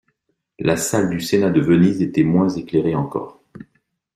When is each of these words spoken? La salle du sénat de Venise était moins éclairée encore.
La 0.57 0.77
salle 0.77 1.11
du 1.11 1.19
sénat 1.19 1.51
de 1.51 1.61
Venise 1.61 2.01
était 2.01 2.23
moins 2.23 2.49
éclairée 2.49 2.95
encore. 2.95 3.39